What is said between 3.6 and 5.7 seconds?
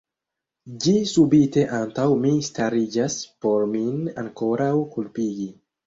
min ankoraŭ kulpigi.